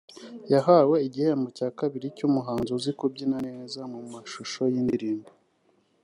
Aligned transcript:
yahawe 0.53 0.95
igihembo 1.07 1.47
cya 1.57 1.69
kabiri 1.79 2.07
cy’umuhanzi 2.17 2.69
uzi 2.77 2.91
kubyina 2.99 3.37
neza 3.49 3.79
mu 3.91 3.99
mashusho 4.13 4.61
y’indirimbo 4.73 5.29